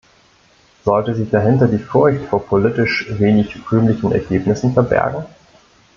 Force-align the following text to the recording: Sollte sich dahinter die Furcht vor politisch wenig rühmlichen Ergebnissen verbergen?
Sollte 0.83 1.13
sich 1.13 1.29
dahinter 1.29 1.67
die 1.67 1.77
Furcht 1.77 2.25
vor 2.25 2.43
politisch 2.43 3.05
wenig 3.19 3.55
rühmlichen 3.71 4.11
Ergebnissen 4.11 4.73
verbergen? 4.73 5.27